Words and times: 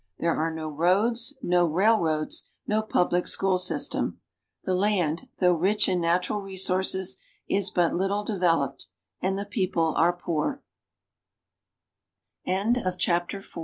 There 0.17 0.35
are 0.35 0.49
no 0.51 0.67
roads, 0.67 1.37
no 1.43 1.63
railroads, 1.67 2.53
no 2.65 2.81
public 2.81 3.27
school 3.27 3.59
system. 3.59 4.19
The 4.63 4.73
land, 4.73 5.27
though 5.37 5.53
rich 5.53 5.87
in 5.87 6.01
natural 6.01 6.41
resources, 6.41 7.17
is 7.47 7.69
but 7.69 7.93
little 7.93 8.23
developed, 8.23 8.87
and 9.21 9.37
the 9.37 9.45
people 9.45 9.93
ar 9.95 10.17